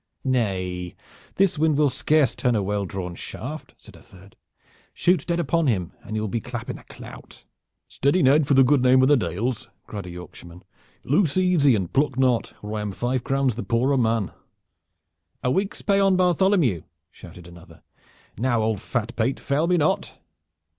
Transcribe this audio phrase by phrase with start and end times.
[0.23, 0.95] "Nay,
[1.35, 4.35] this wind will scarce turn a well drawn shaft," said a third.
[4.95, 7.43] "Shoot dead upon him and you will be clap in the clout."
[7.87, 10.63] "Steady, Ned, for the good name of the Dales," cried a Yorkshireman.
[11.03, 14.31] "Loose easy and pluck not, or I am five crowns the poorer man."
[15.43, 16.81] "A week's pay on Bartholomew!"
[17.11, 17.83] shouted another.
[18.39, 20.17] "Now, old fat pate, fail me not!"